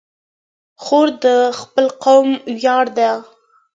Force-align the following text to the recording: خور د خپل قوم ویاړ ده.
خور 0.83 1.07
د 1.23 1.25
خپل 1.59 1.85
قوم 2.03 2.29
ویاړ 2.55 2.85
ده. 2.97 3.11